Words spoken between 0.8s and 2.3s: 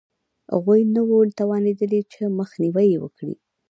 نه وو توانېدلي چې